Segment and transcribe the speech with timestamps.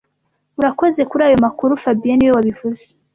[0.59, 2.83] Urakoze kuri ayo makuru fabien niwe wabivuze